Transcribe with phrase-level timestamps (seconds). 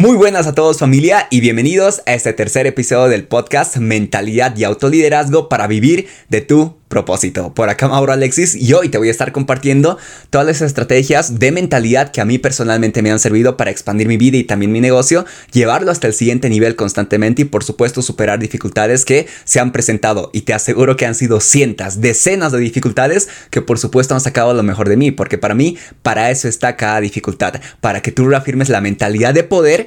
[0.00, 4.64] Muy buenas a todos familia y bienvenidos a este tercer episodio del podcast Mentalidad y
[4.64, 7.54] Autoliderazgo para vivir de tu propósito.
[7.54, 9.96] Por acá Mauro Alexis y hoy te voy a estar compartiendo
[10.28, 14.16] todas las estrategias de mentalidad que a mí personalmente me han servido para expandir mi
[14.16, 18.40] vida y también mi negocio, llevarlo hasta el siguiente nivel constantemente y por supuesto superar
[18.40, 23.28] dificultades que se han presentado y te aseguro que han sido cientos, decenas de dificultades
[23.50, 26.76] que por supuesto han sacado lo mejor de mí, porque para mí para eso está
[26.76, 29.86] cada dificultad, para que tú reafirmes la mentalidad de poder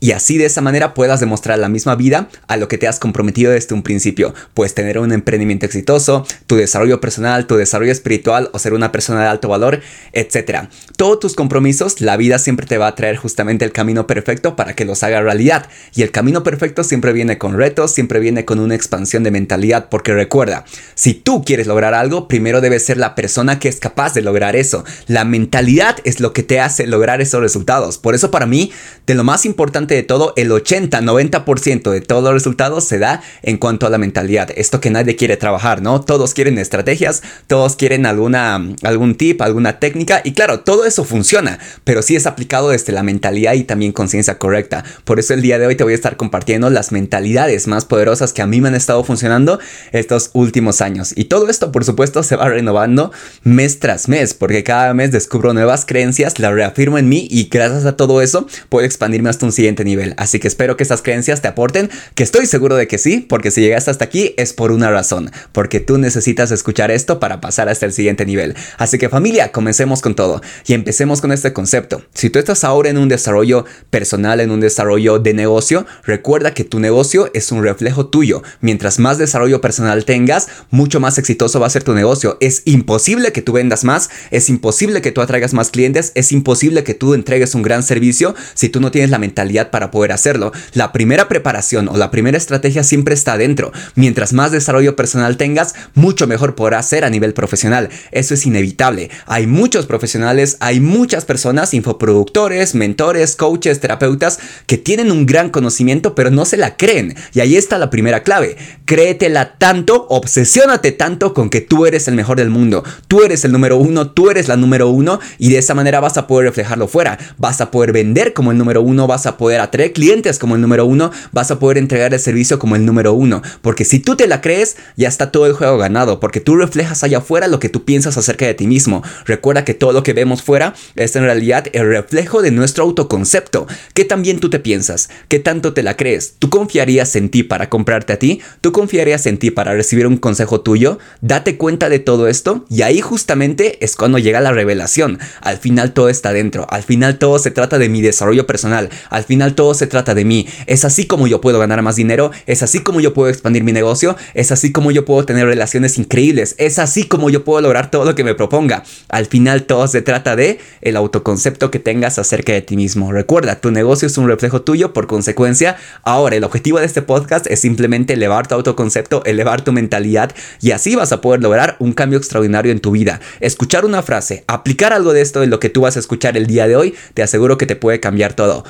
[0.00, 2.98] y así de esa manera puedas demostrar la misma vida a lo que te has
[2.98, 4.34] comprometido desde un principio.
[4.54, 9.22] Puedes tener un emprendimiento exitoso, tu desarrollo personal, tu desarrollo espiritual o ser una persona
[9.22, 9.80] de alto valor,
[10.12, 10.68] etc.
[10.96, 14.74] Todos tus compromisos, la vida siempre te va a traer justamente el camino perfecto para
[14.74, 15.68] que los haga realidad.
[15.94, 19.88] Y el camino perfecto siempre viene con retos, siempre viene con una expansión de mentalidad,
[19.88, 24.14] porque recuerda, si tú quieres lograr algo, primero debes ser la persona que es capaz
[24.14, 24.84] de lograr eso.
[25.06, 27.98] La mentalidad es lo que te hace lograr esos resultados.
[27.98, 28.72] Por eso para mí,
[29.06, 33.58] de lo más importante de todo, el 80-90% de todos los resultados se da en
[33.58, 34.50] cuanto a la mentalidad.
[34.56, 36.00] Esto que nadie quiere trabajar, ¿no?
[36.00, 41.58] Todos quieren estrategias, todos quieren alguna, algún tip, alguna técnica y claro, todo eso funciona,
[41.84, 44.84] pero sí es aplicado desde la mentalidad y también conciencia correcta.
[45.04, 48.32] Por eso el día de hoy te voy a estar compartiendo las mentalidades más poderosas
[48.32, 49.58] que a mí me han estado funcionando
[49.92, 51.12] estos últimos años.
[51.16, 55.52] Y todo esto, por supuesto, se va renovando mes tras mes, porque cada mes descubro
[55.52, 59.52] nuevas creencias, las reafirmo en mí y gracias a todo eso puedo expandirme hasta un
[59.52, 60.14] siguiente nivel.
[60.16, 63.50] Así que espero que estas creencias te aporten, que estoy seguro de que sí, porque
[63.50, 67.68] si llegaste hasta aquí es por una razón, porque tú necesitas escuchar esto para pasar
[67.68, 68.54] hasta el siguiente nivel.
[68.78, 72.02] Así que familia, comencemos con todo y empecemos con este concepto.
[72.14, 76.64] Si tú estás ahora en un desarrollo personal, en un desarrollo de negocio, recuerda que
[76.64, 78.42] tu negocio es un reflejo tuyo.
[78.60, 82.36] Mientras más desarrollo personal tengas, mucho más exitoso va a ser tu negocio.
[82.40, 86.84] Es imposible que tú vendas más, es imposible que tú atraigas más clientes, es imposible
[86.84, 90.52] que tú entregues un gran servicio si tú no tienes la mentalidad para poder hacerlo.
[90.72, 93.72] La primera preparación o la primera estrategia siempre está dentro.
[93.94, 97.88] Mientras más desarrollo personal tengas, mucho mejor podrás ser a nivel profesional.
[98.12, 99.10] Eso es inevitable.
[99.26, 106.14] Hay muchos profesionales, hay muchas personas, infoproductores, mentores, coaches, terapeutas, que tienen un gran conocimiento
[106.14, 107.14] pero no se la creen.
[107.32, 108.56] Y ahí está la primera clave.
[108.84, 112.84] Créetela tanto, obsesiónate tanto con que tú eres el mejor del mundo.
[113.08, 116.16] Tú eres el número uno, tú eres la número uno y de esa manera vas
[116.16, 117.18] a poder reflejarlo fuera.
[117.38, 120.60] Vas a poder vender como el número uno, vas a poder atraer clientes como el
[120.60, 123.42] número uno, vas a poder entregar el servicio como el número uno.
[123.62, 127.02] Porque si tú te la crees, ya está todo el juego ganado, porque tú reflejas
[127.04, 129.02] allá afuera lo que tú piensas acerca de ti mismo.
[129.24, 133.66] Recuerda que todo lo que vemos fuera es en realidad el reflejo de nuestro autoconcepto.
[133.94, 135.08] ¿Qué también tú te piensas?
[135.28, 136.34] ¿Qué tanto te la crees?
[136.38, 138.40] ¿Tú confiarías en ti para comprarte a ti?
[138.60, 140.98] ¿Tú confiarías en ti para recibir un consejo tuyo?
[141.20, 145.18] Date cuenta de todo esto y ahí justamente es cuando llega la revelación.
[145.40, 146.66] Al final todo está dentro.
[146.70, 148.90] Al final todo se trata de mi desarrollo personal.
[149.10, 150.46] Al final todo se trata de mí.
[150.66, 153.72] Es así como yo puedo ganar más dinero, es así como yo puedo expandir mi
[153.72, 157.90] negocio, es así como yo puedo tener relaciones increíbles, es así como yo puedo lograr
[157.90, 158.84] todo lo que me proponga.
[159.08, 163.12] Al final todo se trata de el autoconcepto que tengas acerca de ti mismo.
[163.12, 167.46] Recuerda, tu negocio es un reflejo tuyo, por consecuencia, ahora el objetivo de este podcast
[167.46, 171.92] es simplemente elevar tu autoconcepto, elevar tu mentalidad y así vas a poder lograr un
[171.92, 173.20] cambio extraordinario en tu vida.
[173.40, 176.46] Escuchar una frase, aplicar algo de esto en lo que tú vas a escuchar el
[176.46, 178.64] día de hoy, te aseguro que te puede cambiar todo.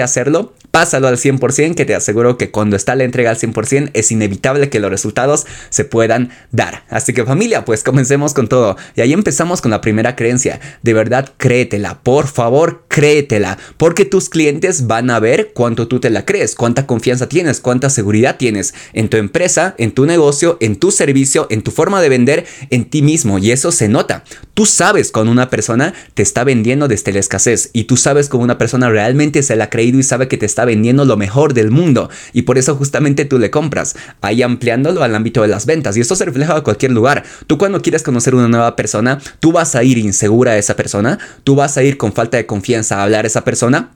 [0.00, 3.90] A hacerlo, pásalo al 100%, que te aseguro que cuando está la entrega al 100%
[3.94, 6.84] es inevitable que los resultados se puedan dar.
[6.88, 8.76] Así que familia, pues comencemos con todo.
[8.94, 10.60] Y ahí empezamos con la primera creencia.
[10.82, 16.10] De verdad, créetela, por favor, créetela, porque tus clientes van a ver cuánto tú te
[16.10, 20.76] la crees, cuánta confianza tienes, cuánta seguridad tienes en tu empresa, en tu negocio, en
[20.76, 23.40] tu servicio, en tu forma de vender, en ti mismo.
[23.40, 24.22] Y eso se nota.
[24.54, 28.44] Tú sabes cuando una persona te está vendiendo desde la escasez y tú sabes cómo
[28.44, 31.52] una persona realmente se la ha creído y sabe que te está vendiendo lo mejor
[31.52, 35.66] del mundo y por eso justamente tú le compras, ahí ampliándolo al ámbito de las
[35.66, 37.24] ventas y esto se refleja en cualquier lugar.
[37.48, 41.18] Tú cuando quieres conocer una nueva persona, tú vas a ir insegura a esa persona,
[41.42, 43.92] tú vas a ir con falta de confianza a hablar esa persona.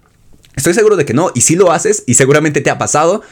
[0.57, 3.23] Estoy seguro de que no, y si lo haces, y seguramente te ha pasado,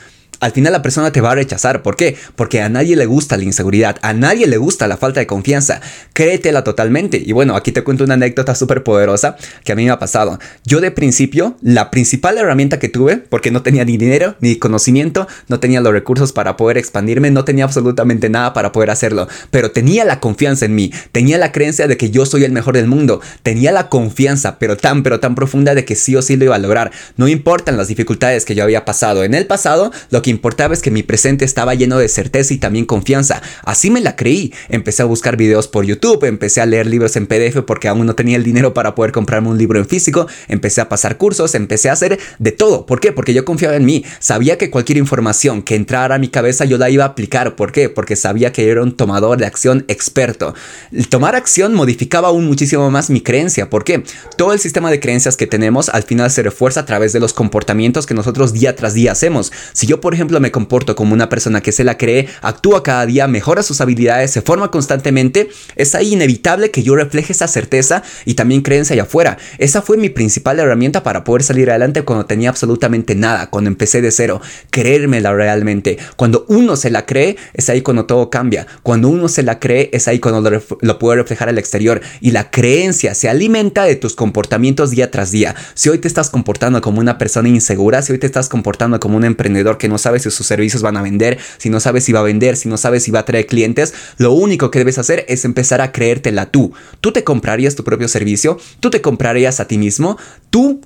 [0.41, 1.83] al final la persona te va a rechazar.
[1.83, 2.17] ¿Por qué?
[2.35, 5.81] Porque a nadie le gusta la inseguridad, a nadie le gusta la falta de confianza.
[6.13, 7.23] Créetela totalmente.
[7.25, 10.39] Y bueno, aquí te cuento una anécdota súper poderosa que a mí me ha pasado.
[10.65, 15.27] Yo de principio, la principal herramienta que tuve, porque no tenía ni dinero, ni conocimiento,
[15.49, 19.71] no tenía los recursos para poder expandirme, no tenía absolutamente nada para poder hacerlo, pero
[19.71, 22.87] tenía la confianza en mí, tenía la creencia de que yo soy el mejor del
[22.87, 26.45] mundo, tenía la confianza, pero tan, pero tan profunda de que sí o sí lo
[26.45, 26.91] iba a lograr.
[27.17, 29.25] No importan las dificultades que yo había pasado.
[29.25, 32.59] En el pasado, lo que importaba es que mi presente estaba lleno de certeza y
[32.59, 33.41] también confianza.
[33.63, 34.53] Así me la creí.
[34.69, 38.17] Empecé a buscar videos por YouTube, empecé a leer libros en PDF porque aún no
[38.17, 41.91] tenía el dinero para poder comprarme un libro en físico, empecé a pasar cursos, empecé
[41.91, 42.87] a hacer de todo.
[42.87, 43.13] ¿Por qué?
[43.13, 44.05] Porque yo confiaba en mí.
[44.19, 47.55] Sabía que cualquier información que entrara a mi cabeza yo la iba a aplicar.
[47.55, 47.89] ¿Por qué?
[47.89, 50.57] Porque sabía que era un tomador de acción experto.
[50.91, 53.71] El tomar acción modificaba aún muchísimo más mi creencia.
[53.71, 54.03] ¿Por qué?
[54.37, 57.33] Todo el sistema de creencias que tenemos al final se refuerza a través de los
[57.33, 59.53] comportamientos que nosotros día tras día hacemos.
[59.73, 63.07] Si yo, por ejemplo, me comporto como una persona que se la cree, actúa cada
[63.07, 68.03] día, mejora sus habilidades, se forma constantemente, es ahí inevitable que yo refleje esa certeza
[68.25, 69.39] y también creencia allá afuera.
[69.59, 74.01] Esa fue mi principal herramienta para poder salir adelante cuando tenía absolutamente nada, cuando empecé
[74.01, 74.41] de cero,
[74.71, 75.99] creérmela realmente.
[76.17, 78.67] Cuando uno se la cree, es ahí cuando todo cambia.
[78.83, 82.01] Cuando uno se la cree, es ahí cuando lo, puede reflejar al exterior.
[82.21, 85.55] Y la creencia se alimenta de tus comportamientos día tras día.
[85.75, 89.17] Si hoy te estás comportando como una persona insegura, si hoy te estás comportando como
[89.17, 92.13] un emprendedor que no sabe si sus servicios van a vender, si no sabes si
[92.13, 94.99] va a vender, si no sabes si va a traer clientes, lo único que debes
[94.99, 96.73] hacer es empezar a creértela tú.
[97.01, 100.19] Tú te comprarías tu propio servicio, tú te comprarías a ti mismo,
[100.51, 100.81] tú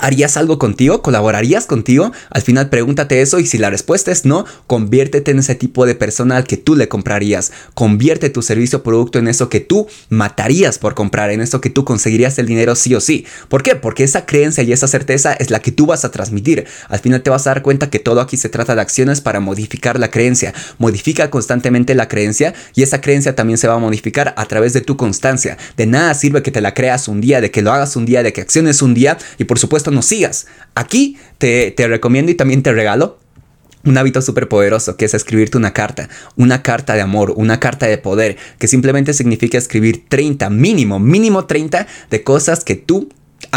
[0.00, 1.02] ¿Harías algo contigo?
[1.02, 2.12] ¿Colaborarías contigo?
[2.30, 5.94] Al final pregúntate eso y si la respuesta es no, conviértete en ese tipo de
[5.94, 7.52] persona al que tú le comprarías.
[7.74, 11.70] Convierte tu servicio o producto en eso que tú matarías por comprar, en eso que
[11.70, 13.26] tú conseguirías el dinero sí o sí.
[13.48, 13.74] ¿Por qué?
[13.74, 16.66] Porque esa creencia y esa certeza es la que tú vas a transmitir.
[16.88, 19.40] Al final te vas a dar cuenta que todo aquí se trata de acciones para
[19.40, 20.54] modificar la creencia.
[20.78, 24.80] Modifica constantemente la creencia y esa creencia también se va a modificar a través de
[24.80, 25.58] tu constancia.
[25.76, 28.22] De nada sirve que te la creas un día, de que lo hagas un día,
[28.22, 30.46] de que acciones un día y por supuesto nos sigas.
[30.74, 33.18] Aquí te, te recomiendo y también te regalo
[33.84, 37.86] un hábito súper poderoso que es escribirte una carta, una carta de amor, una carta
[37.86, 43.08] de poder, que simplemente significa escribir 30, mínimo, mínimo 30 de cosas que tú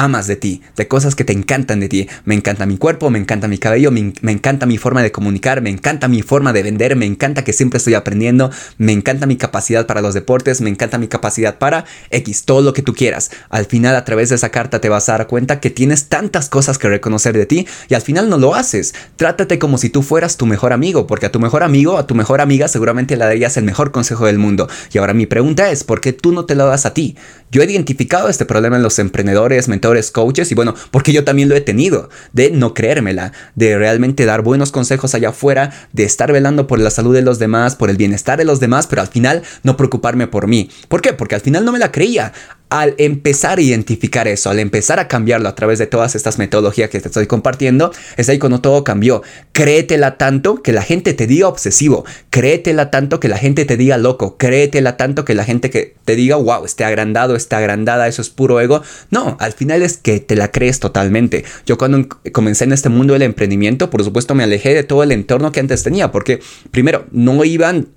[0.01, 2.09] amas de ti, de cosas que te encantan de ti.
[2.25, 5.69] Me encanta mi cuerpo, me encanta mi cabello, me, encanta mi forma de comunicar, me
[5.69, 8.49] encanta mi forma de vender, me encanta que siempre estoy aprendiendo,
[8.79, 12.73] me encanta mi capacidad para los deportes, me encanta mi capacidad para X, todo lo
[12.73, 13.29] que tú quieras.
[13.49, 16.49] Al final a través de esa carta te vas a dar cuenta que tienes tantas
[16.49, 18.95] cosas que reconocer de ti y al final no lo haces.
[19.17, 22.15] Trátate como si tú fueras tu mejor amigo, porque a tu mejor amigo, a tu
[22.15, 24.67] mejor amiga seguramente le darías el mejor consejo del mundo.
[24.91, 27.15] Y ahora mi pregunta es, ¿por qué tú no te lo das a ti?
[27.51, 31.49] Yo he identificado este problema en los emprendedores, mentores, coaches y bueno, porque yo también
[31.49, 36.31] lo he tenido, de no creérmela, de realmente dar buenos consejos allá afuera, de estar
[36.31, 39.07] velando por la salud de los demás, por el bienestar de los demás, pero al
[39.07, 40.69] final no preocuparme por mí.
[40.87, 41.13] ¿Por qué?
[41.13, 42.33] Porque al final no me la creía
[42.71, 46.89] al empezar a identificar eso, al empezar a cambiarlo a través de todas estas metodologías
[46.89, 49.23] que te estoy compartiendo, es ahí cuando todo cambió.
[49.51, 53.97] Créetela tanto que la gente te diga obsesivo, créetela tanto que la gente te diga
[53.97, 58.21] loco, créetela tanto que la gente que te diga, wow, esté agrandado, está agrandada, eso
[58.21, 58.81] es puro ego.
[59.09, 61.43] No, al final es que te la crees totalmente.
[61.65, 65.11] Yo cuando comencé en este mundo del emprendimiento, por supuesto me alejé de todo el
[65.11, 66.39] entorno que antes tenía, porque
[66.71, 67.89] primero, no iban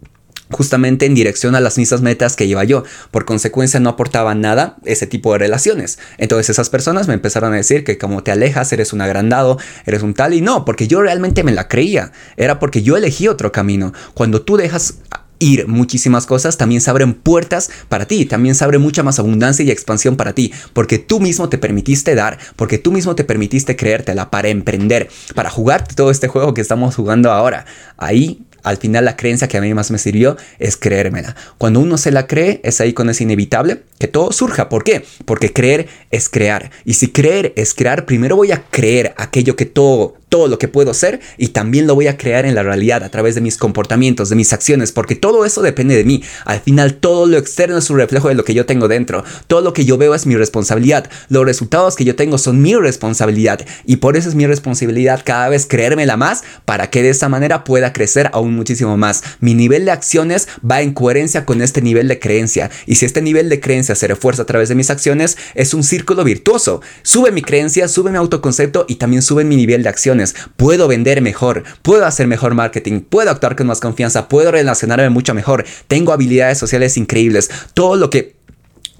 [0.51, 2.85] justamente en dirección a las mismas metas que iba yo.
[3.11, 5.99] Por consecuencia no aportaba nada ese tipo de relaciones.
[6.19, 10.03] Entonces esas personas me empezaron a decir que como te alejas eres un agrandado, eres
[10.03, 12.13] un tal y no, porque yo realmente me la creía.
[12.37, 13.93] Era porque yo elegí otro camino.
[14.15, 14.95] Cuando tú dejas
[15.39, 19.65] ir muchísimas cosas, también se abren puertas para ti, también se abre mucha más abundancia
[19.65, 23.77] y expansión para ti, porque tú mismo te permitiste dar, porque tú mismo te permitiste
[23.77, 27.67] creértela para emprender, para jugar todo este juego que estamos jugando ahora.
[27.97, 31.37] Ahí al final la creencia que a mí más me sirvió es creérmela.
[31.59, 34.69] Cuando uno se la cree, es ahí cuando es inevitable que todo surja.
[34.69, 35.05] ¿Por qué?
[35.25, 36.71] Porque creer es crear.
[36.85, 40.67] Y si creer es crear, primero voy a creer aquello que todo, todo lo que
[40.67, 43.57] puedo ser y también lo voy a crear en la realidad a través de mis
[43.57, 46.25] comportamientos, de mis acciones, porque todo eso depende de mí.
[46.45, 49.23] Al final todo lo externo es un reflejo de lo que yo tengo dentro.
[49.47, 51.09] Todo lo que yo veo es mi responsabilidad.
[51.29, 55.49] Los resultados que yo tengo son mi responsabilidad y por eso es mi responsabilidad cada
[55.49, 59.23] vez creérmela más para que de esa manera pueda crecer aún muchísimo más.
[59.39, 63.23] Mi nivel de acciones va en coherencia con este nivel de creencia y si este
[63.23, 66.81] nivel de creencia se refuerza a través de mis acciones es un círculo virtuoso.
[67.05, 70.24] Sube mi creencia, sube mi autoconcepto y también sube mi nivel de acciones
[70.57, 75.35] puedo vender mejor, puedo hacer mejor marketing, puedo actuar con más confianza, puedo relacionarme mucho
[75.35, 78.34] mejor, tengo habilidades sociales increíbles, todo lo que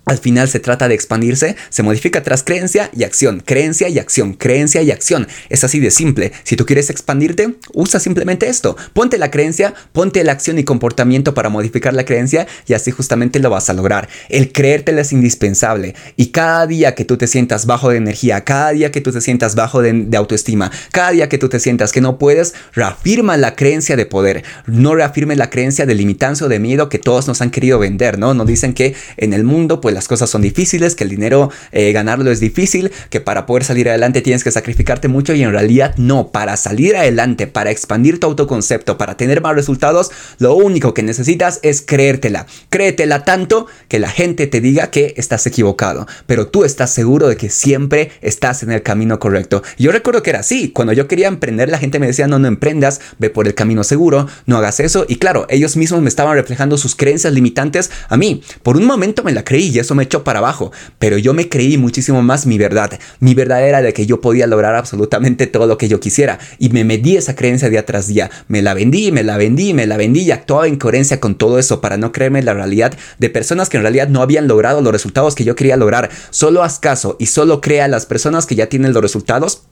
[0.07, 4.35] al final se trata de expandirse, se modifica tras creencia y acción, creencia y acción,
[4.35, 5.27] creencia y acción.
[5.49, 6.33] Es así de simple.
[6.43, 8.77] Si tú quieres expandirte, usa simplemente esto.
[8.93, 13.39] Ponte la creencia, ponte la acción y comportamiento para modificar la creencia y así justamente
[13.39, 14.09] lo vas a lograr.
[14.29, 18.73] El creértela es indispensable y cada día que tú te sientas bajo de energía, cada
[18.73, 22.03] día que tú te sientas bajo de, autoestima, cada día que tú te sientas que
[22.03, 24.45] no puedes, reafirma la creencia de poder.
[24.67, 28.19] No reafirme la creencia de limitancia o de miedo que todos nos han querido vender,
[28.19, 28.35] ¿no?
[28.35, 31.93] Nos dicen que en el mundo pues las cosas son difíciles, que el dinero eh,
[31.93, 35.95] ganarlo es difícil, que para poder salir adelante tienes que sacrificarte mucho y en realidad
[35.97, 41.03] no, para salir adelante, para expandir tu autoconcepto, para tener más resultados, lo único que
[41.03, 42.47] necesitas es creértela.
[42.69, 47.37] Créetela tanto que la gente te diga que estás equivocado, pero tú estás seguro de
[47.37, 49.63] que siempre estás en el camino correcto.
[49.79, 52.49] Yo recuerdo que era así, cuando yo quería emprender la gente me decía no, no
[52.49, 56.35] emprendas, ve por el camino seguro, no hagas eso y claro, ellos mismos me estaban
[56.35, 58.43] reflejando sus creencias limitantes a mí.
[58.63, 61.49] Por un momento me la creí y eso me echó para abajo, pero yo me
[61.49, 62.99] creí muchísimo más mi verdad.
[63.21, 66.71] Mi verdad era de que yo podía lograr absolutamente todo lo que yo quisiera y
[66.71, 68.31] me medí esa creencia día tras día.
[68.49, 71.59] Me la vendí, me la vendí, me la vendí y actuaba en coherencia con todo
[71.59, 74.93] eso para no creerme la realidad de personas que en realidad no habían logrado los
[74.93, 76.11] resultados que yo quería lograr.
[76.31, 79.63] Solo haz caso y solo crea a las personas que ya tienen los resultados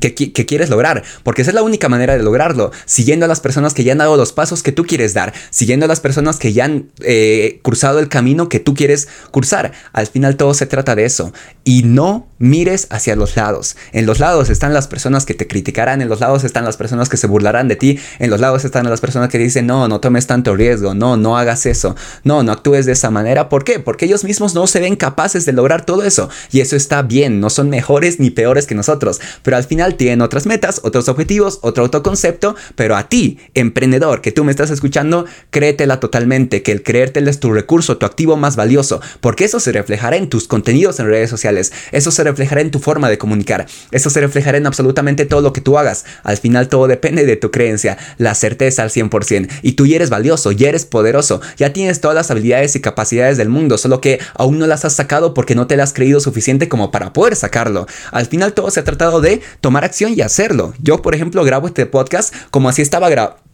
[0.00, 0.14] que,
[0.46, 3.84] quieres lograr, porque esa es la única manera de lograrlo, siguiendo a las personas que
[3.84, 6.64] ya han dado los pasos que tú quieres dar, siguiendo a las personas que ya
[6.64, 9.72] han eh, cruzado el camino que tú quieres cursar.
[9.92, 11.32] Al final todo se trata de eso.
[11.64, 13.76] Y no mires hacia los lados.
[13.92, 17.08] En los lados están las personas que te criticarán, en los lados están las personas
[17.08, 20.00] que se burlarán de ti, en los lados están las personas que dicen, no, no
[20.00, 23.48] tomes tanto riesgo, no, no hagas eso, no, no actúes de esa manera.
[23.48, 23.80] ¿Por qué?
[23.80, 26.28] Porque ellos mismos no se ven capaces de lograr todo eso.
[26.52, 30.20] Y eso está bien, no son mejores ni peores que nosotros, pero al final tienen
[30.22, 35.26] otras metas, otros objetivos, otro autoconcepto, pero a ti, emprendedor, que tú me estás escuchando,
[35.50, 39.72] créetela totalmente, que el creértela es tu recurso, tu activo más valioso, porque eso se
[39.72, 43.66] reflejará en tus contenidos en redes sociales, eso se reflejará en tu forma de comunicar,
[43.90, 46.04] eso se reflejará en absolutamente todo lo que tú hagas.
[46.22, 50.10] Al final todo depende de tu creencia, la certeza al 100%, y tú ya eres
[50.10, 54.20] valioso, ya eres poderoso, ya tienes todas las habilidades y capacidades del mundo, solo que
[54.34, 57.36] aún no las has sacado porque no te las has creído suficiente como para poder
[57.36, 57.86] sacarlo.
[58.10, 60.74] Al final todo se ha tratado de tomar acción y hacerlo.
[60.82, 63.45] Yo, por ejemplo, grabo este podcast como así estaba grabando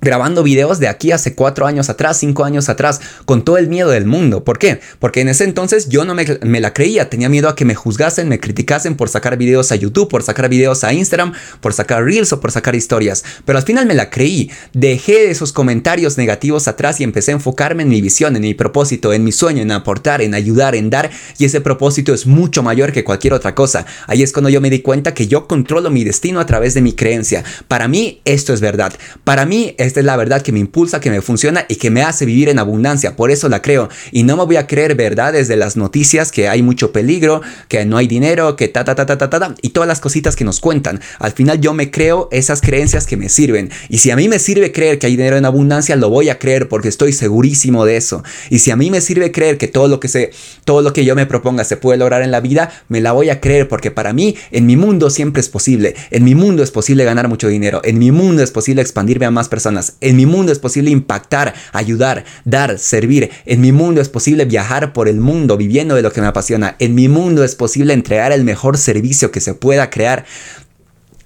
[0.00, 3.90] grabando videos de aquí hace cuatro años atrás, cinco años atrás, con todo el miedo
[3.90, 4.44] del mundo.
[4.44, 4.80] ¿Por qué?
[4.98, 8.28] Porque en ese entonces yo no me, la creía, tenía miedo a que me juzgasen,
[8.28, 12.32] me criticasen por sacar videos a YouTube, por sacar videos a Instagram, por sacar reels
[12.32, 13.24] o por sacar historias.
[13.44, 17.82] Pero al final me la creí, dejé esos comentarios negativos atrás y empecé a enfocarme
[17.82, 21.10] en mi visión, en mi propósito, en mi sueño, en aportar, en ayudar, en dar.
[21.38, 23.86] Y ese propósito es mucho mayor que cualquier otra cosa.
[24.06, 26.82] Ahí es cuando yo me di cuenta que yo controlo mi destino a través de
[26.82, 27.44] mi creencia.
[27.66, 28.92] Para mí esto es verdad.
[29.24, 32.02] Para mí esta es la verdad que me impulsa, que me funciona y que me
[32.02, 33.16] hace vivir en abundancia.
[33.16, 33.88] Por eso la creo.
[34.12, 37.84] Y no me voy a creer verdades de las noticias que hay mucho peligro, que
[37.84, 40.44] no hay dinero, que ta ta ta ta ta ta, y todas las cositas que
[40.44, 41.00] nos cuentan.
[41.18, 43.70] Al final yo me creo esas creencias que me sirven.
[43.88, 46.38] Y si a mí me sirve creer que hay dinero en abundancia, lo voy a
[46.38, 48.22] creer porque estoy segurísimo de eso.
[48.50, 50.30] Y si a mí me sirve creer que todo lo que se
[50.64, 53.30] todo lo que yo me proponga se puede lograr en la vida, me la voy
[53.30, 55.94] a creer porque para mí en mi mundo siempre es posible.
[56.10, 57.80] En mi mundo es posible ganar mucho dinero.
[57.84, 59.77] En mi mundo es posible expandirme a más personas.
[60.00, 63.30] En mi mundo es posible impactar, ayudar, dar, servir.
[63.46, 66.76] En mi mundo es posible viajar por el mundo viviendo de lo que me apasiona.
[66.78, 70.24] En mi mundo es posible entregar el mejor servicio que se pueda crear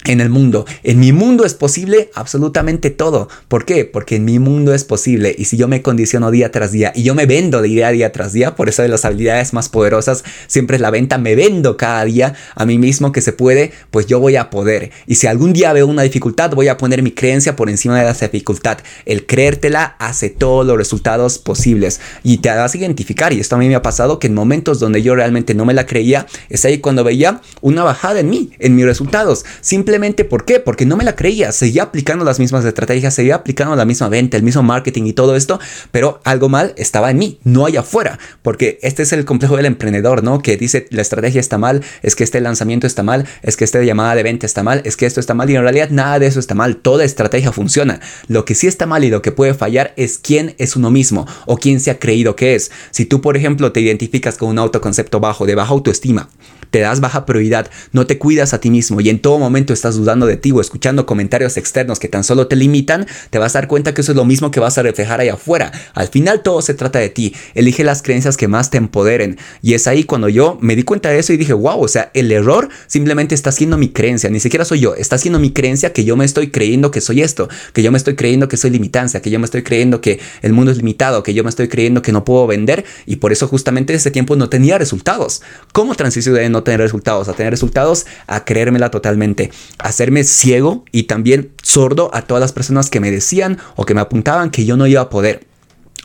[0.05, 0.67] en el mundo.
[0.83, 3.29] En mi mundo es posible absolutamente todo.
[3.49, 3.85] ¿Por qué?
[3.85, 5.35] Porque en mi mundo es posible.
[5.37, 7.93] Y si yo me condiciono día tras día y yo me vendo de día a
[7.93, 11.35] día tras día, por eso de las habilidades más poderosas siempre es la venta, me
[11.35, 14.91] vendo cada día a mí mismo que se puede, pues yo voy a poder.
[15.07, 18.11] Y si algún día veo una dificultad, voy a poner mi creencia por encima de
[18.11, 18.79] esa dificultad.
[19.07, 22.01] El creértela hace todos los resultados posibles.
[22.23, 23.33] Y te vas a identificar.
[23.33, 25.75] Y esto a mí me ha pasado que en momentos donde yo realmente no me
[25.75, 29.45] la creía, es ahí cuando veía una bajada en mí, en mis resultados.
[29.61, 29.92] Simplemente
[30.29, 30.61] ¿por qué?
[30.61, 34.37] Porque no me la creía, seguía aplicando las mismas estrategias, seguía aplicando la misma venta,
[34.37, 38.19] el mismo marketing y todo esto, pero algo mal estaba en mí, no allá afuera,
[38.43, 40.41] porque este es el complejo del emprendedor, ¿no?
[40.41, 43.83] Que dice la estrategia está mal, es que este lanzamiento está mal, es que esta
[43.83, 46.27] llamada de venta está mal, es que esto está mal y en realidad nada de
[46.27, 48.01] eso está mal, toda estrategia funciona.
[48.29, 51.27] Lo que sí está mal y lo que puede fallar es quién es uno mismo
[51.47, 52.71] o quién se ha creído que es.
[52.91, 56.29] Si tú, por ejemplo, te identificas con un autoconcepto bajo, de baja autoestima,
[56.73, 59.97] te das baja prioridad, no te cuidas a ti mismo y en todo momento estás
[59.97, 63.59] dudando de ti o escuchando comentarios externos que tan solo te limitan, te vas a
[63.59, 65.73] dar cuenta que eso es lo mismo que vas a reflejar ahí afuera.
[65.95, 67.35] Al final todo se trata de ti.
[67.55, 69.39] Elige las creencias que más te empoderen.
[69.61, 72.13] Y es ahí cuando yo me di cuenta de eso y dije, wow, o sea,
[72.15, 75.93] el error simplemente está siendo mi creencia, ni siquiera soy yo, está siendo mi creencia
[75.93, 78.71] que yo me estoy creyendo que soy esto, que yo me estoy creyendo que soy
[78.71, 81.67] limitancia, que yo me estoy creyendo que el mundo es limitado, que yo me estoy
[81.67, 85.43] creyendo que no puedo vender y por eso justamente ese tiempo no tenía resultados.
[85.73, 88.07] ¿Cómo transicioné de no tener resultados a tener resultados?
[88.29, 93.59] A creérmela totalmente, hacerme ciego y también sordo a todas las personas que me decían
[93.77, 95.52] o que me apuntaban que yo no iba a poder.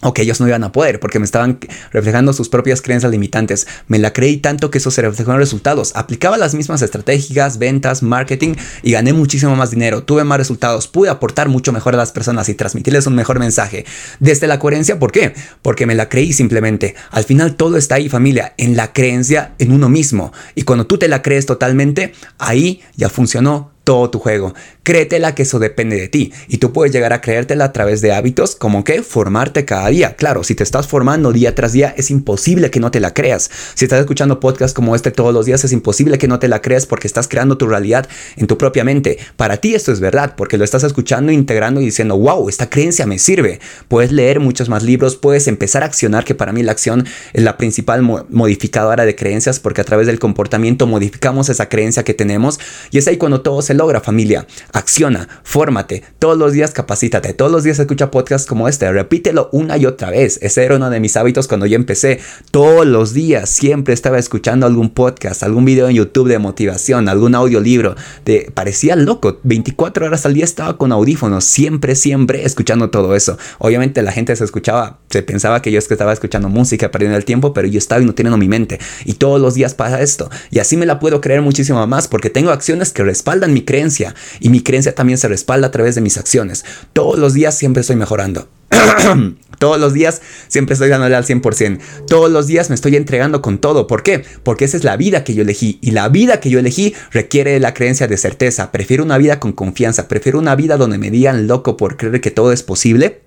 [0.02, 1.60] O que ellos no iban a poder porque me estaban
[1.92, 3.68] reflejando sus propias creencias limitantes.
[3.88, 5.92] Me la creí tanto que eso se reflejó en resultados.
[5.96, 10.04] Aplicaba las mismas estrategias, ventas, marketing y gané muchísimo más dinero.
[10.04, 10.88] Tuve más resultados.
[10.88, 13.86] Pude aportar mucho mejor a las personas y transmitirles un mejor mensaje.
[14.20, 15.34] Desde la coherencia, ¿por qué?
[15.62, 16.96] Porque me la creí simplemente.
[17.10, 20.32] Al final todo está ahí familia, en la creencia en uno mismo.
[20.54, 24.54] Y cuando tú te la crees totalmente, ahí ya funcionó todo tu juego.
[24.84, 28.12] Créetela que eso depende de ti y tú puedes llegar a creértela a través de
[28.12, 30.18] hábitos como que formarte cada día.
[30.18, 33.50] Claro, si te estás formando día tras día es imposible que no te la creas.
[33.76, 36.62] Si estás escuchando podcasts como este todos los días es imposible que no te la
[36.62, 39.20] creas porque estás creando tu realidad en tu propia mente.
[39.38, 43.06] Para ti esto es verdad porque lo estás escuchando, integrando y diciendo, wow, esta creencia
[43.06, 43.62] me sirve.
[43.88, 47.42] Puedes leer muchos más libros, puedes empezar a accionar, que para mí la acción es
[47.42, 52.60] la principal modificadora de creencias porque a través del comportamiento modificamos esa creencia que tenemos
[52.92, 54.46] y es ahí cuando todo se logra familia.
[54.74, 59.78] Acciona, fórmate, todos los días capacítate, todos los días escucha podcasts como este, repítelo una
[59.78, 60.40] y otra vez.
[60.42, 62.20] Ese era uno de mis hábitos cuando yo empecé.
[62.52, 67.36] Todos los días siempre estaba escuchando algún podcast, algún video en YouTube de motivación, algún
[67.36, 67.96] audiolibro.
[68.26, 73.38] De, parecía loco, 24 horas al día estaba con audífonos, siempre, siempre escuchando todo eso.
[73.60, 77.54] Obviamente la gente se escuchaba, se pensaba que yo estaba escuchando música, perdiendo el tiempo,
[77.54, 78.80] pero yo estaba nutriendo mi mente.
[79.06, 80.30] Y todos los días pasa esto.
[80.50, 84.16] Y así me la puedo creer muchísimo más porque tengo acciones que respaldan mi creencia
[84.40, 86.66] y mi creencia también se respalda a través de mis acciones.
[86.94, 88.50] Todos los días siempre estoy mejorando.
[89.60, 91.80] Todos los días siempre estoy dándole al 100%.
[92.08, 93.88] Todos los días me estoy entregando con todo.
[93.88, 94.24] ¿Por qué?
[94.44, 95.80] Porque esa es la vida que yo elegí.
[95.82, 98.72] Y la vida que yo elegí requiere la creencia de certeza.
[98.72, 100.08] Prefiero una vida con confianza.
[100.08, 103.22] Prefiero una vida donde me digan loco por creer que todo es posible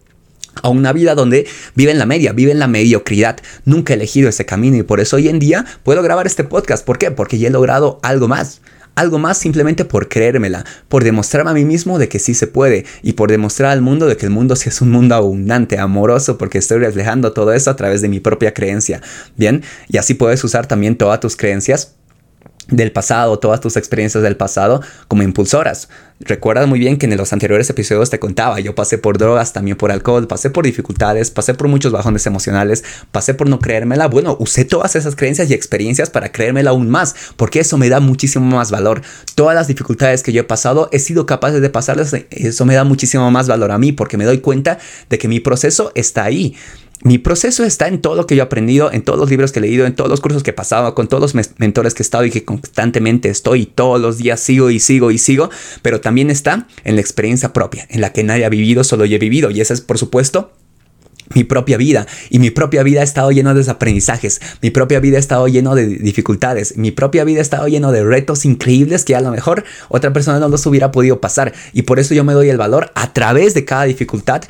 [0.62, 3.38] a una vida donde vive en la media, vive en la mediocridad.
[3.64, 6.84] Nunca he elegido ese camino y por eso hoy en día puedo grabar este podcast.
[6.84, 7.10] ¿Por qué?
[7.10, 8.60] Porque ya he logrado algo más
[8.94, 12.84] algo más simplemente por creérmela, por demostrarme a mí mismo de que sí se puede
[13.02, 16.38] y por demostrar al mundo de que el mundo sí es un mundo abundante, amoroso,
[16.38, 19.00] porque estoy reflejando todo eso a través de mi propia creencia.
[19.36, 21.94] Bien, y así puedes usar también todas tus creencias
[22.70, 25.88] del pasado, todas tus experiencias del pasado como impulsoras.
[26.22, 29.78] Recuerdas muy bien que en los anteriores episodios te contaba, yo pasé por drogas, también
[29.78, 34.06] por alcohol, pasé por dificultades, pasé por muchos bajones emocionales, pasé por no creérmela.
[34.06, 38.00] Bueno, usé todas esas creencias y experiencias para creérmela aún más, porque eso me da
[38.00, 39.00] muchísimo más valor.
[39.34, 42.84] Todas las dificultades que yo he pasado, he sido capaz de pasarlas, eso me da
[42.84, 46.54] muchísimo más valor a mí, porque me doy cuenta de que mi proceso está ahí.
[47.02, 49.58] Mi proceso está en todo lo que yo he aprendido, en todos los libros que
[49.58, 52.04] he leído, en todos los cursos que he pasado, con todos los mentores que he
[52.04, 55.48] estado y que constantemente estoy y todos los días sigo y sigo y sigo,
[55.80, 59.16] pero también está en la experiencia propia, en la que nadie ha vivido, solo yo
[59.16, 59.50] he vivido.
[59.50, 60.52] Y esa es, por supuesto,
[61.34, 65.16] mi propia vida y mi propia vida ha estado lleno de desaprendizajes, mi propia vida
[65.16, 69.14] ha estado lleno de dificultades, mi propia vida ha estado lleno de retos increíbles que
[69.16, 72.32] a lo mejor otra persona no los hubiera podido pasar y por eso yo me
[72.32, 74.42] doy el valor a través de cada dificultad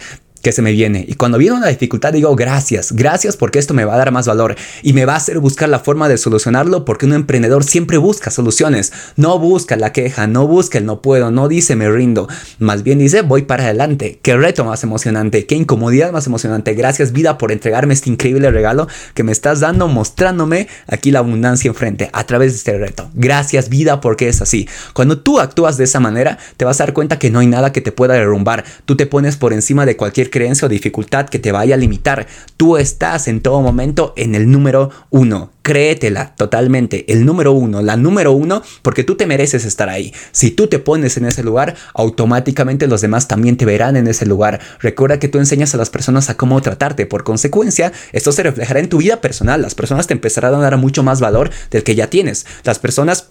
[0.43, 1.05] que se me viene.
[1.07, 4.27] Y cuando viene una dificultad digo gracias, gracias porque esto me va a dar más
[4.27, 7.99] valor y me va a hacer buscar la forma de solucionarlo porque un emprendedor siempre
[7.99, 12.29] busca soluciones, no busca la queja, no busca el no puedo, no dice me rindo,
[12.59, 17.13] más bien dice voy para adelante, qué reto más emocionante, qué incomodidad más emocionante, gracias
[17.13, 22.11] vida por entregarme este increíble regalo que me estás dando mostrándome aquí la abundancia enfrente
[22.13, 23.11] a través de este reto.
[23.15, 24.69] Gracias vida porque es así.
[24.95, 27.73] Cuando tú actúas de esa manera te vas a dar cuenta que no hay nada
[27.73, 31.39] que te pueda derrumbar, tú te pones por encima de cualquier creencia o dificultad que
[31.39, 32.27] te vaya a limitar.
[32.57, 35.51] Tú estás en todo momento en el número uno.
[35.63, 40.13] Créetela totalmente, el número uno, la número uno, porque tú te mereces estar ahí.
[40.33, 44.25] Si tú te pones en ese lugar, automáticamente los demás también te verán en ese
[44.25, 44.61] lugar.
[44.81, 47.07] Recuerda que tú enseñas a las personas a cómo tratarte.
[47.07, 49.61] Por consecuencia, esto se reflejará en tu vida personal.
[49.61, 52.47] Las personas te empezarán a dar mucho más valor del que ya tienes.
[52.65, 53.31] Las personas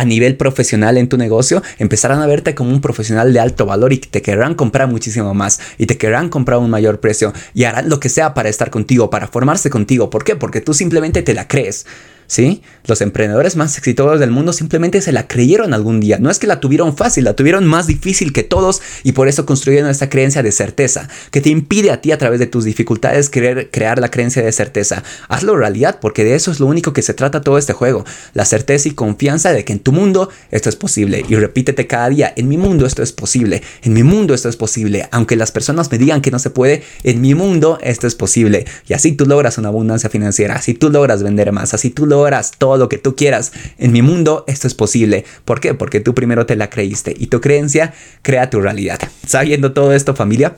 [0.00, 3.92] a nivel profesional en tu negocio, empezarán a verte como un profesional de alto valor
[3.92, 7.90] y te querrán comprar muchísimo más y te querrán comprar un mayor precio y harán
[7.90, 10.08] lo que sea para estar contigo, para formarse contigo.
[10.08, 10.36] ¿Por qué?
[10.36, 11.84] Porque tú simplemente te la crees.
[12.30, 12.62] ¿Sí?
[12.86, 16.18] Los emprendedores más exitosos del mundo simplemente se la creyeron algún día.
[16.20, 19.44] No es que la tuvieron fácil, la tuvieron más difícil que todos y por eso
[19.44, 23.30] construyeron esta creencia de certeza, que te impide a ti a través de tus dificultades
[23.30, 25.02] crear la creencia de certeza.
[25.28, 28.04] Hazlo realidad porque de eso es lo único que se trata todo este juego.
[28.32, 31.24] La certeza y confianza de que en tu mundo esto es posible.
[31.28, 34.56] Y repítete cada día, en mi mundo esto es posible, en mi mundo esto es
[34.56, 35.08] posible.
[35.10, 38.66] Aunque las personas me digan que no se puede, en mi mundo esto es posible.
[38.86, 42.19] Y así tú logras una abundancia financiera, así tú logras vender más, así tú logras
[42.58, 43.52] todo lo que tú quieras.
[43.78, 45.24] En mi mundo esto es posible.
[45.44, 45.74] ¿Por qué?
[45.74, 48.98] Porque tú primero te la creíste y tu creencia crea tu realidad.
[49.26, 50.56] Sabiendo todo esto familia,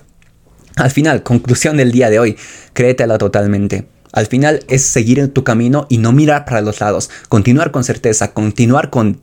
[0.76, 2.36] al final, conclusión del día de hoy,
[2.72, 3.86] créetela totalmente.
[4.12, 7.84] Al final es seguir en tu camino y no mirar para los lados, continuar con
[7.84, 9.20] certeza, continuar con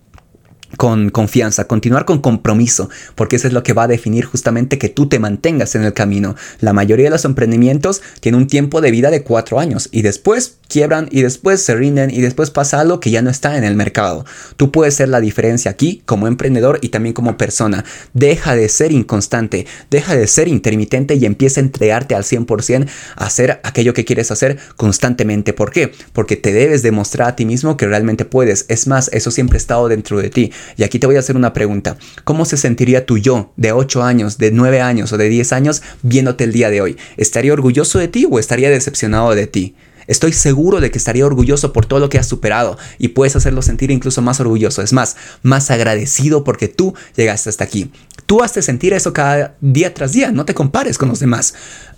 [0.77, 4.89] con confianza, continuar con compromiso, porque eso es lo que va a definir justamente que
[4.89, 6.35] tú te mantengas en el camino.
[6.59, 10.57] La mayoría de los emprendimientos tienen un tiempo de vida de cuatro años y después
[10.67, 13.75] quiebran y después se rinden y después pasa algo que ya no está en el
[13.75, 14.25] mercado.
[14.55, 17.83] Tú puedes ser la diferencia aquí como emprendedor y también como persona.
[18.13, 23.25] Deja de ser inconstante, deja de ser intermitente y empieza a entregarte al 100% a
[23.25, 25.53] hacer aquello que quieres hacer constantemente.
[25.53, 25.91] ¿Por qué?
[26.13, 28.65] Porque te debes demostrar a ti mismo que realmente puedes.
[28.69, 30.51] Es más, eso siempre ha estado dentro de ti.
[30.77, 31.97] Y aquí te voy a hacer una pregunta.
[32.23, 35.81] ¿Cómo se sentiría tu yo de 8 años, de 9 años o de 10 años
[36.01, 36.97] viéndote el día de hoy?
[37.17, 39.75] ¿Estaría orgulloso de ti o estaría decepcionado de ti?
[40.09, 43.61] Estoy seguro de que estaría orgulloso por todo lo que has superado y puedes hacerlo
[43.61, 44.81] sentir incluso más orgulloso.
[44.81, 47.91] Es más, más agradecido porque tú llegaste hasta aquí.
[48.25, 50.31] Tú haces sentir eso cada día tras día.
[50.31, 51.53] No te compares con los demás.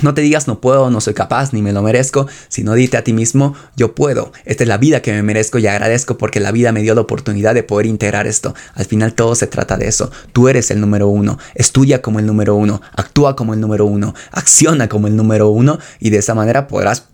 [0.00, 3.02] No te digas no puedo, no soy capaz, ni me lo merezco, sino dite a
[3.02, 4.32] ti mismo yo puedo.
[4.44, 7.00] Esta es la vida que me merezco y agradezco porque la vida me dio la
[7.00, 8.54] oportunidad de poder integrar esto.
[8.74, 10.12] Al final todo se trata de eso.
[10.32, 14.14] Tú eres el número uno, estudia como el número uno, actúa como el número uno,
[14.30, 17.08] acciona como el número uno y de esa manera podrás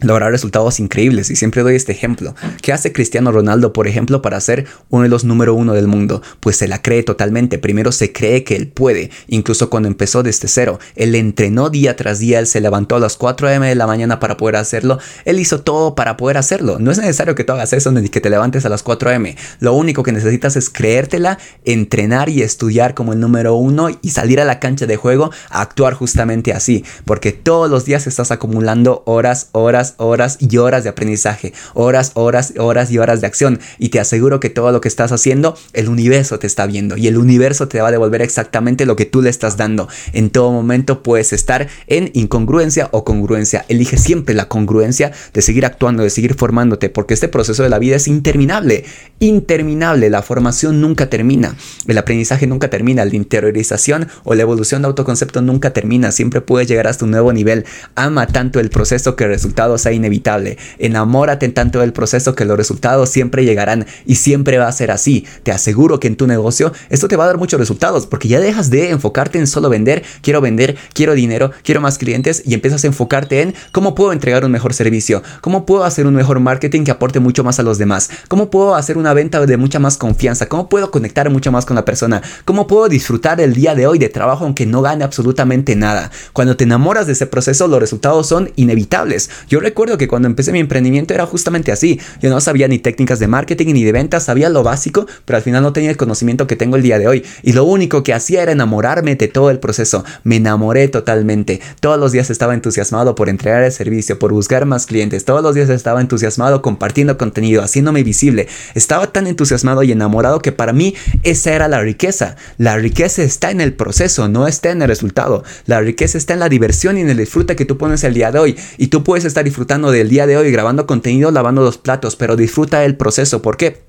[0.00, 2.34] lograr resultados increíbles y siempre doy este ejemplo.
[2.62, 6.22] ¿Qué hace Cristiano Ronaldo, por ejemplo, para ser uno de los número uno del mundo?
[6.40, 7.58] Pues se la cree totalmente.
[7.58, 10.78] Primero se cree que él puede, incluso cuando empezó desde cero.
[10.94, 14.20] Él entrenó día tras día, él se levantó a las 4 am de la mañana
[14.20, 14.98] para poder hacerlo.
[15.24, 16.78] Él hizo todo para poder hacerlo.
[16.78, 19.26] No es necesario que tú hagas eso ni que te levantes a las 4 am.
[19.60, 24.40] Lo único que necesitas es creértela, entrenar y estudiar como el número uno y salir
[24.40, 26.84] a la cancha de juego a actuar justamente así.
[27.04, 32.54] Porque todos los días estás acumulando horas, horas, horas, y horas de aprendizaje, horas, horas,
[32.58, 33.60] horas y horas de acción.
[33.78, 37.06] Y te aseguro que todo lo que estás haciendo, el universo te está viendo y
[37.06, 39.88] el universo te va a devolver exactamente lo que tú le estás dando.
[40.12, 43.64] En todo momento puedes estar en incongruencia o congruencia.
[43.68, 47.78] Elige siempre la congruencia de seguir actuando, de seguir formándote, porque este proceso de la
[47.78, 48.84] vida es interminable,
[49.20, 50.10] interminable.
[50.10, 55.42] La formación nunca termina, el aprendizaje nunca termina, la interiorización o la evolución de autoconcepto
[55.42, 56.12] nunca termina.
[56.12, 57.64] Siempre puedes llegar hasta un nuevo nivel.
[57.94, 60.58] Ama tanto el proceso que el resultado sea inevitable.
[60.78, 65.26] Enamórate tanto del proceso que los resultados siempre llegarán y siempre va a ser así.
[65.42, 68.40] Te aseguro que en tu negocio esto te va a dar muchos resultados porque ya
[68.40, 72.84] dejas de enfocarte en solo vender, quiero vender, quiero dinero, quiero más clientes y empiezas
[72.84, 76.84] a enfocarte en cómo puedo entregar un mejor servicio, cómo puedo hacer un mejor marketing
[76.84, 79.96] que aporte mucho más a los demás, cómo puedo hacer una venta de mucha más
[79.98, 83.86] confianza, cómo puedo conectar mucho más con la persona, cómo puedo disfrutar el día de
[83.86, 86.10] hoy de trabajo aunque no gane absolutamente nada.
[86.32, 89.30] Cuando te enamoras de ese proceso los resultados son inevitables.
[89.48, 92.00] Yo recuerdo que cuando empecé mi emprendimiento era justamente así.
[92.20, 95.42] Yo no sabía ni técnicas de marketing ni de ventas, sabía lo básico, pero al
[95.42, 97.24] final no tenía el conocimiento que tengo el día de hoy.
[97.42, 100.04] Y lo único que hacía era enamorarme de todo el proceso.
[100.22, 101.60] Me enamoré totalmente.
[101.80, 105.24] Todos los días estaba entusiasmado por entregar el servicio, por buscar más clientes.
[105.24, 108.46] Todos los días estaba entusiasmado compartiendo contenido, haciéndome visible.
[108.74, 112.36] Estaba tan entusiasmado y enamorado que para mí esa era la riqueza.
[112.56, 115.42] La riqueza está en el proceso, no está en el resultado.
[115.66, 118.30] La riqueza está en la diversión y en el disfrute que tú pones el día
[118.30, 118.56] de hoy.
[118.78, 122.84] Y tú puedes estar del día de hoy, grabando contenido, lavando los platos, pero disfruta
[122.84, 123.40] el proceso.
[123.40, 123.86] ¿Por qué?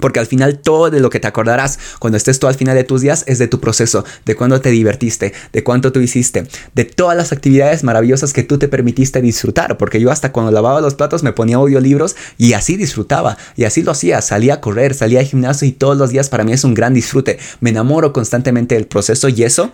[0.00, 2.84] Porque al final todo de lo que te acordarás cuando estés tú al final de
[2.84, 6.84] tus días es de tu proceso, de cuándo te divertiste, de cuánto tú hiciste, de
[6.86, 9.76] todas las actividades maravillosas que tú te permitiste disfrutar.
[9.76, 13.36] Porque yo hasta cuando lavaba los platos me ponía audiolibros y así disfrutaba.
[13.54, 14.22] Y así lo hacía.
[14.22, 16.94] Salía a correr, salía al gimnasio y todos los días para mí es un gran
[16.94, 17.38] disfrute.
[17.60, 19.72] Me enamoro constantemente del proceso y eso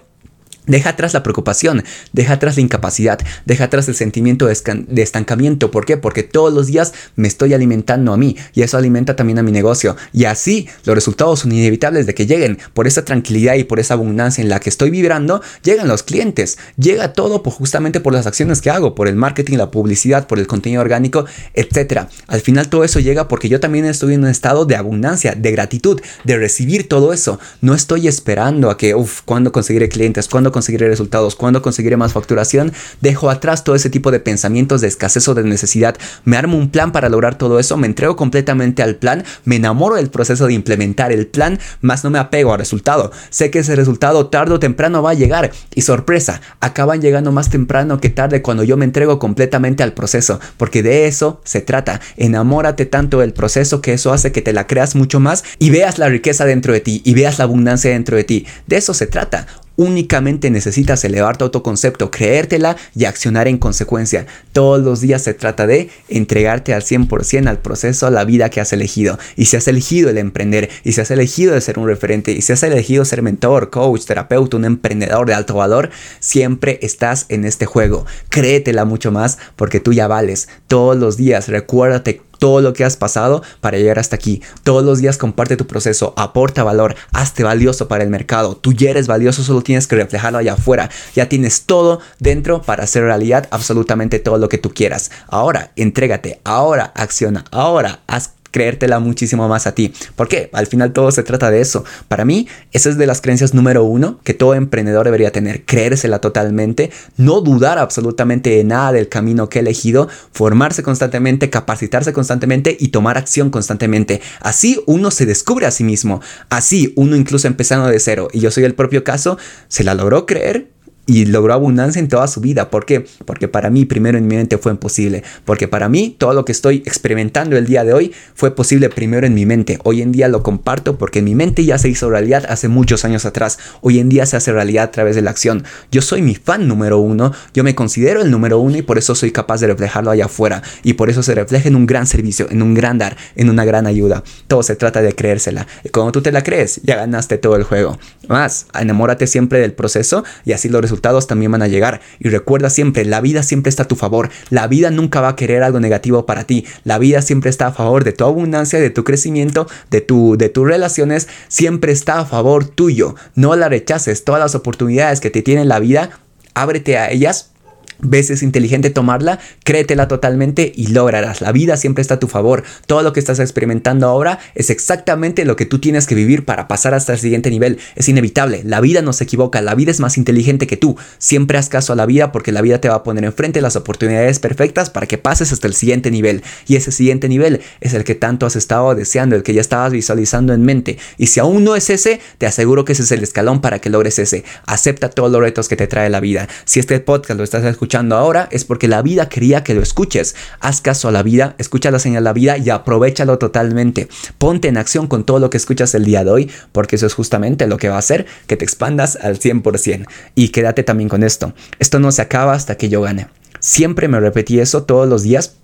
[0.68, 5.70] Deja atrás la preocupación, deja atrás la incapacidad, deja atrás el sentimiento de, estancamiento.
[5.70, 5.96] ¿Por qué?
[5.96, 9.50] Porque todos los días me estoy alimentando a mí y eso alimenta también a mi
[9.50, 9.96] negocio.
[10.12, 12.58] Y así los resultados son inevitables de que lleguen.
[12.74, 16.58] Por esa tranquilidad y por esa abundancia en la que estoy vibrando, llegan los clientes.
[16.76, 20.46] Llega todo justamente por las acciones que hago, por el marketing, la publicidad, por el
[20.46, 22.08] contenido orgánico, etc.
[22.26, 25.50] Al final todo eso llega porque yo también estoy en un estado de abundancia, de
[25.50, 27.40] gratitud, de recibir todo eso.
[27.62, 30.28] No estoy esperando a que, uff, ¿cuándo conseguiré clientes?
[30.28, 34.88] ¿Cuándo conseguiré resultados, cuándo conseguiré más facturación, dejo atrás todo ese tipo de pensamientos de
[34.88, 38.82] escasez o de necesidad, me armo un plan para lograr todo eso, me entrego completamente
[38.82, 42.58] al plan, me enamoro del proceso de implementar el plan, más no me apego al
[42.58, 43.12] resultado.
[43.30, 47.50] Sé que ese resultado tarde o temprano va a llegar y sorpresa, acaban llegando más
[47.50, 52.00] temprano que tarde cuando yo me entrego completamente al proceso, porque de eso se trata.
[52.16, 55.98] Enamórate tanto del proceso que eso hace que te la creas mucho más y veas
[55.98, 58.44] la riqueza dentro de ti y veas la abundancia dentro de ti.
[58.66, 59.46] De eso se trata.
[59.78, 64.26] Únicamente necesitas elevar tu autoconcepto, creértela y accionar en consecuencia.
[64.50, 68.60] Todos los días se trata de entregarte al 100% al proceso, a la vida que
[68.60, 69.20] has elegido.
[69.36, 72.42] Y si has elegido el emprender, y si has elegido el ser un referente, y
[72.42, 77.44] si has elegido ser mentor, coach, terapeuta, un emprendedor de alto valor, siempre estás en
[77.44, 78.04] este juego.
[78.30, 80.48] Créetela mucho más porque tú ya vales.
[80.66, 84.42] Todos los días recuérdate todo lo que has pasado para llegar hasta aquí.
[84.62, 88.56] Todos los días comparte tu proceso, aporta valor, hazte valioso para el mercado.
[88.56, 90.90] Tú ya eres valioso, solo tienes que reflejarlo allá afuera.
[91.14, 95.10] Ya tienes todo dentro para hacer realidad absolutamente todo lo que tú quieras.
[95.28, 99.92] Ahora, entrégate, ahora acciona, ahora haz creértela muchísimo más a ti.
[100.16, 100.50] ¿Por qué?
[100.52, 101.84] Al final todo se trata de eso.
[102.08, 105.64] Para mí, esa es de las creencias número uno que todo emprendedor debería tener.
[105.64, 112.12] Creérsela totalmente, no dudar absolutamente de nada del camino que he elegido, formarse constantemente, capacitarse
[112.12, 114.20] constantemente y tomar acción constantemente.
[114.40, 116.20] Así uno se descubre a sí mismo.
[116.48, 118.28] Así uno incluso empezando de cero.
[118.32, 120.77] Y yo soy el propio caso, se la logró creer
[121.08, 122.70] y logró abundancia en toda su vida.
[122.70, 123.06] ¿Por qué?
[123.24, 125.24] Porque para mí primero en mi mente fue imposible.
[125.46, 129.26] Porque para mí todo lo que estoy experimentando el día de hoy fue posible primero
[129.26, 129.78] en mi mente.
[129.84, 133.06] Hoy en día lo comparto porque en mi mente ya se hizo realidad hace muchos
[133.06, 133.58] años atrás.
[133.80, 135.64] Hoy en día se hace realidad a través de la acción.
[135.90, 137.32] Yo soy mi fan número uno.
[137.54, 140.62] Yo me considero el número uno y por eso soy capaz de reflejarlo allá afuera.
[140.82, 143.64] Y por eso se refleja en un gran servicio, en un gran dar, en una
[143.64, 144.22] gran ayuda.
[144.46, 145.66] Todo se trata de creérsela.
[145.84, 147.98] Y cuando tú te la crees, ya ganaste todo el juego.
[148.28, 152.00] Más, enamórate siempre del proceso y así lo resultados también van a llegar.
[152.18, 154.30] Y recuerda siempre, la vida siempre está a tu favor.
[154.50, 156.66] La vida nunca va a querer algo negativo para ti.
[156.84, 160.48] La vida siempre está a favor de tu abundancia, de tu crecimiento, de, tu, de
[160.48, 161.28] tus relaciones.
[161.48, 163.14] Siempre está a favor tuyo.
[163.34, 164.24] No la rechaces.
[164.24, 166.10] Todas las oportunidades que te tiene la vida,
[166.54, 167.52] ábrete a ellas
[168.00, 171.40] ves es inteligente tomarla, créetela totalmente y lograrás.
[171.40, 172.62] La vida siempre está a tu favor.
[172.86, 176.68] Todo lo que estás experimentando ahora es exactamente lo que tú tienes que vivir para
[176.68, 177.78] pasar hasta el siguiente nivel.
[177.96, 178.62] Es inevitable.
[178.64, 179.60] La vida no se equivoca.
[179.60, 180.96] La vida es más inteligente que tú.
[181.18, 183.76] Siempre haz caso a la vida porque la vida te va a poner enfrente las
[183.76, 186.42] oportunidades perfectas para que pases hasta el siguiente nivel.
[186.66, 189.92] Y ese siguiente nivel es el que tanto has estado deseando, el que ya estabas
[189.92, 190.98] visualizando en mente.
[191.16, 193.90] Y si aún no es ese, te aseguro que ese es el escalón para que
[193.90, 194.44] logres ese.
[194.66, 196.48] Acepta todos los retos que te trae la vida.
[196.64, 200.34] Si este podcast lo estás escuchando, ahora es porque la vida quería que lo escuches.
[200.60, 204.08] Haz caso a la vida, escucha la señal de la vida y aprovechalo totalmente.
[204.38, 207.14] Ponte en acción con todo lo que escuchas el día de hoy, porque eso es
[207.14, 210.06] justamente lo que va a hacer que te expandas al 100%.
[210.34, 211.54] Y quédate también con esto.
[211.78, 213.28] Esto no se acaba hasta que yo gane.
[213.60, 215.56] Siempre me repetí eso todos los días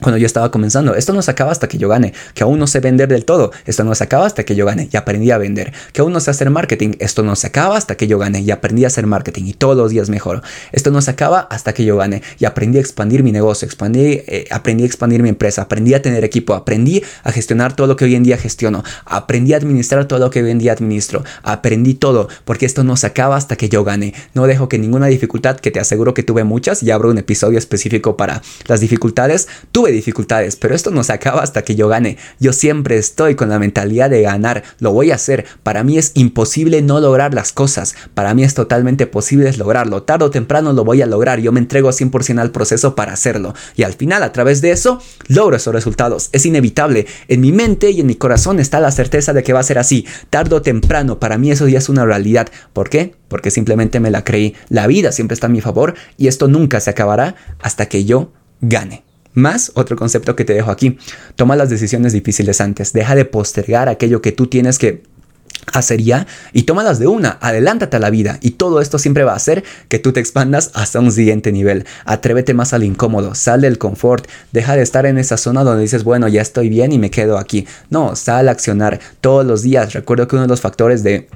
[0.00, 0.94] cuando yo estaba comenzando.
[0.94, 2.12] Esto no se acaba hasta que yo gane.
[2.34, 3.50] Que aún no sé vender del todo.
[3.64, 4.88] Esto no se acaba hasta que yo gane.
[4.92, 5.72] Y aprendí a vender.
[5.92, 6.92] Que aún no sé hacer marketing.
[6.98, 8.40] Esto no se acaba hasta que yo gane.
[8.40, 9.44] Y aprendí a hacer marketing.
[9.46, 10.42] Y todos los días mejoro.
[10.72, 12.22] Esto no se acaba hasta que yo gane.
[12.38, 13.64] Y aprendí a expandir mi negocio.
[13.64, 15.62] Expandí, eh, aprendí a expandir mi empresa.
[15.62, 16.54] Aprendí a tener equipo.
[16.54, 18.84] Aprendí a gestionar todo lo que hoy en día gestiono.
[19.06, 21.24] Aprendí a administrar todo lo que hoy en día administro.
[21.42, 22.28] Aprendí todo.
[22.44, 24.12] Porque esto no se acaba hasta que yo gane.
[24.34, 26.82] No dejo que ninguna dificultad, que te aseguro que tuve muchas.
[26.82, 29.48] Y abro un episodio específico para las dificultades.
[29.72, 32.18] Tuve dificultades, pero esto no se acaba hasta que yo gane.
[32.40, 35.44] Yo siempre estoy con la mentalidad de ganar, lo voy a hacer.
[35.62, 37.94] Para mí es imposible no lograr las cosas.
[38.14, 40.02] Para mí es totalmente posible lograrlo.
[40.02, 41.40] Tarde o temprano lo voy a lograr.
[41.40, 43.54] Yo me entrego 100% al proceso para hacerlo.
[43.76, 46.28] Y al final, a través de eso, logro esos resultados.
[46.32, 47.06] Es inevitable.
[47.28, 49.78] En mi mente y en mi corazón está la certeza de que va a ser
[49.78, 50.06] así.
[50.30, 52.48] Tarde o temprano, para mí eso ya es una realidad.
[52.72, 53.14] ¿Por qué?
[53.28, 54.54] Porque simplemente me la creí.
[54.68, 58.32] La vida siempre está a mi favor y esto nunca se acabará hasta que yo
[58.60, 59.04] gane.
[59.36, 60.98] Más otro concepto que te dejo aquí.
[61.36, 62.94] Toma las decisiones difíciles antes.
[62.94, 65.02] Deja de postergar aquello que tú tienes que
[65.72, 69.32] hacer ya y tómalas de una, adelántate a la vida y todo esto siempre va
[69.32, 71.84] a hacer que tú te expandas hasta un siguiente nivel.
[72.04, 76.04] Atrévete más al incómodo, sal del confort, deja de estar en esa zona donde dices,
[76.04, 77.66] bueno, ya estoy bien y me quedo aquí.
[77.90, 79.92] No, sal a accionar todos los días.
[79.92, 81.28] Recuerdo que uno de los factores de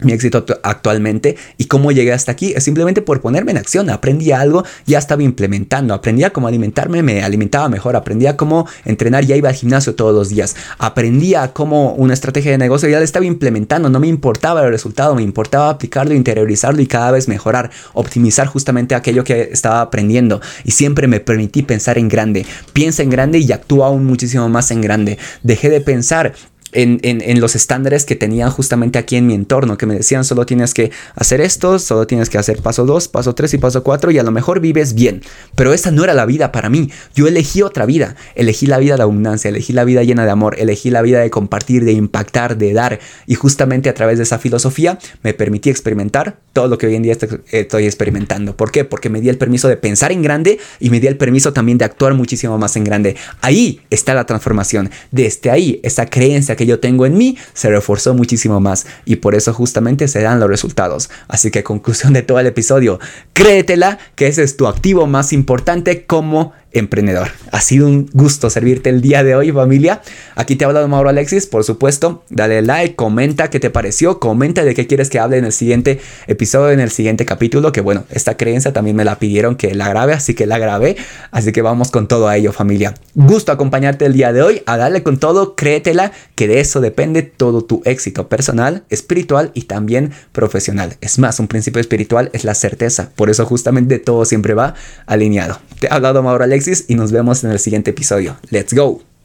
[0.00, 2.52] mi éxito actualmente y cómo llegué hasta aquí.
[2.54, 3.90] Es simplemente por ponerme en acción.
[3.90, 9.36] Aprendí algo, ya estaba implementando, aprendía cómo alimentarme, me alimentaba mejor, aprendía cómo entrenar, ya
[9.36, 13.24] iba al gimnasio todos los días, aprendía cómo una estrategia de negocio ya la estaba
[13.24, 18.46] implementando, no me importaba el resultado, me importaba aplicarlo, interiorizarlo y cada vez mejorar, optimizar
[18.46, 20.40] justamente aquello que estaba aprendiendo.
[20.64, 22.46] Y siempre me permití pensar en grande.
[22.72, 25.18] Piensa en grande y actúa aún muchísimo más en grande.
[25.42, 26.34] Dejé de pensar
[26.76, 30.74] en, los estándares que tenían justamente aquí en mi entorno, que me decían solo tienes
[30.74, 34.18] que hacer esto, solo tienes que hacer paso 2, paso 3 y paso 4 y
[34.18, 35.22] a lo mejor vives bien.
[35.54, 36.90] Pero esa no era la vida para mí.
[37.14, 38.16] Yo elegí otra vida.
[38.34, 41.30] Elegí la vida de abundancia, elegí la vida llena de amor, elegí la vida de
[41.30, 43.00] compartir, de impactar, de dar.
[43.26, 47.02] Y justamente a través de esa filosofía me permití experimentar todo lo que hoy en
[47.02, 47.16] día
[47.50, 48.56] estoy experimentando.
[48.56, 48.84] ¿Por qué?
[48.84, 51.78] Porque me di el permiso de pensar en grande y me di el permiso también
[51.78, 53.16] de actuar muchísimo más en grande.
[53.40, 54.90] Ahí está la transformación.
[55.10, 59.34] Desde ahí, esa creencia que yo tengo en mí se reforzó muchísimo más y por
[59.34, 61.10] eso justamente se dan los resultados.
[61.28, 62.98] Así que conclusión de todo el episodio,
[63.32, 67.28] créetela que ese es tu activo más importante como emprendedor.
[67.52, 70.02] Ha sido un gusto servirte el día de hoy, familia.
[70.34, 71.46] Aquí te ha hablado Mauro Alexis.
[71.46, 75.44] Por supuesto, dale like, comenta qué te pareció, comenta de qué quieres que hable en
[75.44, 77.72] el siguiente episodio, en el siguiente capítulo.
[77.72, 80.96] Que bueno, esta creencia también me la pidieron que la grabe, así que la grabé.
[81.30, 82.94] Así que vamos con todo a ello, familia.
[83.14, 87.22] Gusto acompañarte el día de hoy, a darle con todo, créetela, que de eso depende
[87.22, 90.96] todo tu éxito personal, espiritual y también profesional.
[91.00, 93.10] Es más, un principio espiritual es la certeza.
[93.16, 94.74] Por eso justamente todo siempre va
[95.06, 95.58] alineado.
[95.80, 98.36] Te ha hablado Mauro Alexis y nos vemos en el siguiente episodio.
[98.50, 99.15] Let's go.